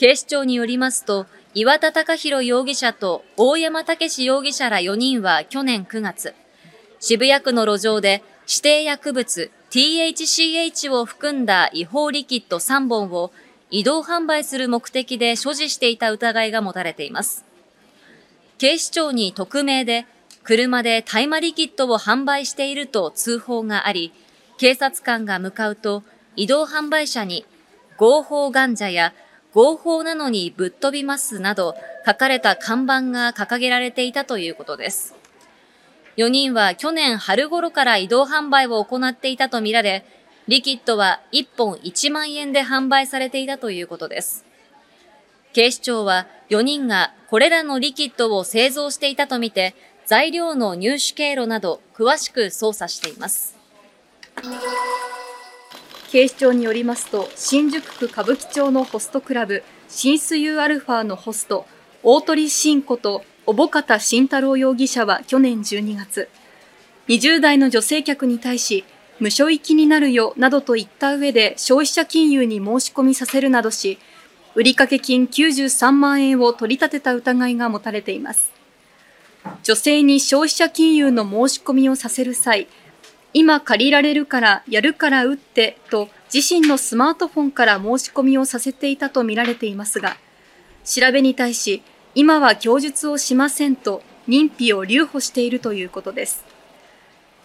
[0.00, 6.34] 警視庁によりますと、岩田隆弘容疑者と大山武史容疑者ら4人は去年9月、
[7.00, 13.30] 渋谷区の路上で指定薬物 THCH を含んだ違法リキッド3本を
[13.70, 17.44] 移動販売する目的で所持していた疑いが持たれています。
[18.56, 20.06] 警視庁に匿名で
[20.44, 24.14] 車で大麻リキッドを販売していると通報があり、
[24.56, 26.04] 警察官が向かうと
[26.36, 27.44] 移動販売車に
[27.98, 29.12] 合法患者や
[29.52, 31.74] 合法なのにぶっ飛びますなど
[32.06, 35.14] 書かれた看板が掲げられていたということです。
[36.16, 40.04] 4人は去年春頃から移動販売を行っていたとみられ、
[40.48, 44.44] リキッドは1本1万円で販売されていたということです。
[45.52, 49.74] 警視庁は4人がこれらのリキッドを製造していたとみて、
[50.06, 53.56] 材料の入手経路など詳しく捜査しています。
[56.10, 61.66] 警視庁によりますと、新宿区歌舞伎町のホストクラブ、シンスユーアルファのホスト、
[62.02, 66.28] 大鳥慎子と小保方慎太郎容疑者は去年12月、
[67.06, 68.84] 20代の女性客に対し、
[69.20, 74.00] 無所行きになるよなどと言った上で消費者金融に申し込みさせるなどし、
[74.56, 78.50] 売掛金93万円を取り立てた疑いが持たれています。
[79.62, 82.66] 女性に消費者金融の申し込みをさせる際、
[83.32, 90.16] 今借りられるからやるから打ってと自身のスマートフォンから申し込みをさせていたとみられていますが、
[90.84, 91.82] 調べに対し、
[92.14, 96.44] 今は供述をしませんと認否を留保しているということです。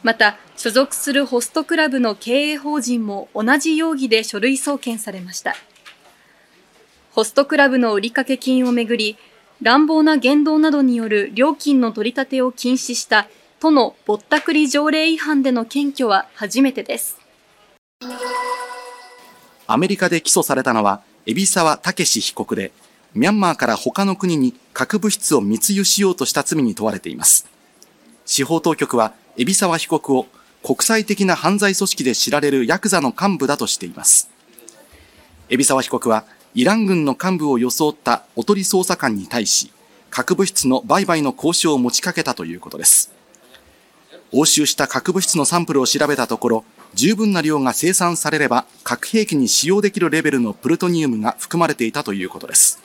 [0.03, 5.55] また、所属するホストクラブの経営法人も同じ容疑で書類送検されました。
[7.11, 9.17] ホストクラブの売掛金をめぐり、
[9.61, 13.27] 乱暴な言動などによる料金の取り立てを禁止した
[13.65, 17.17] 都のぼったくり条例違反での検挙は初めてです。
[19.65, 22.71] アメリカで起訴されたのは、海老沢武被告で、
[23.15, 27.47] ミャンマーから他の国に核物質を密輸しようとした罪に問われています。
[28.27, 30.27] 司法当局は、海老沢被告を
[30.61, 34.29] 国際的な犯罪組織で知られるヤクザの幹部だとしています。
[35.49, 39.71] 海老沢被告は、イラン軍の幹部を装ったおとり捜査官に対し、
[40.11, 43.14] 核物質の売買の交渉を持ちかけたということです。
[44.31, 52.81] 押収した核物質のサンプルを調べたところ、十分な量が生産されれば核兵器に使用できるレベルのプルトニウムが含まれていたということです。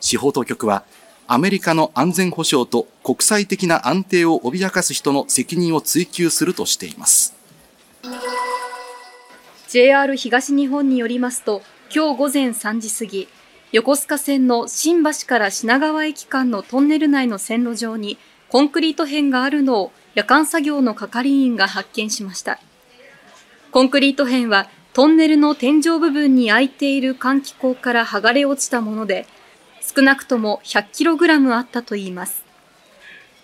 [0.00, 0.84] 司法当局は、
[1.28, 7.34] アメリカの安全保障と国際的な安定を脅かす人の責任を追及するとしています。
[9.68, 11.62] JR 東日本によりますと、
[11.92, 13.28] 今日午前3時過ぎ、
[13.72, 18.16] 横須賀線の新橋から品川駅間のトンネル内の線路上に
[18.48, 22.58] コンクリート片があるのを夜間作業の係員が発見しました。
[23.70, 29.26] コンクリート片はトンネルの天井部分に開いている換気口から剥がれ落ちたもので、
[29.82, 32.42] 少なくとも 100kg あったといいます。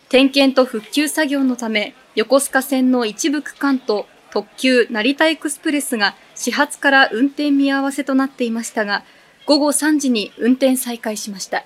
[0.08, 9.04] 点検と復旧作業のため、横須賀線の一部区間と特急成田エクスプレスが始発から運転見合わせとなっていましたが、
[9.44, 11.64] 午後3時に運転再開しました。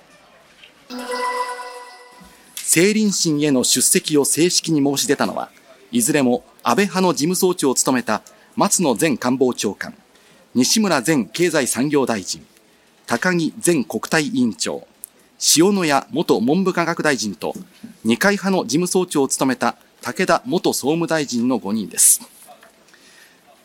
[2.77, 5.49] 政倫審への出席を正式に申し出たのは、
[5.91, 8.21] いずれも安倍派の事務総長を務めた
[8.55, 9.95] 松野前官房長官、
[10.53, 12.45] 西村前経済産業大臣、
[13.07, 14.87] 高木前国対委員長、
[15.57, 17.55] 塩野谷元文部科学大臣と
[18.03, 22.21] 二階派の事務総長を務めた武田元総務大臣の5人です。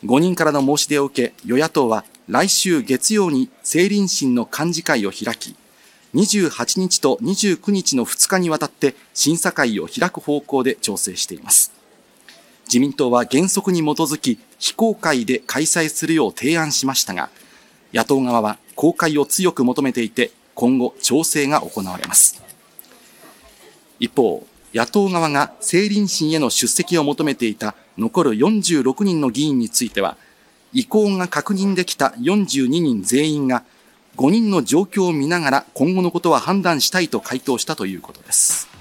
[0.07, 5.55] 5人からの申し出を受け、与野党は来週月曜に政倫審の幹事会を開き、
[6.15, 11.73] 28日と29日の2日にわたって審査会を開く方向で調整しています。
[12.67, 17.31] 自民党は原則に基づき非公開で開催するよう提案しましたが、
[17.93, 22.43] 野党側は公開を強く求めていて、今後調整が行われます。
[23.99, 30.17] 一方、野党側が政倫審への出席を求めていた残る46人の議員については、
[30.73, 33.65] 意向が確認できた42人全員が
[34.17, 38.72] 5人の状況を見ながら今後のことは判断したいと回答したということです。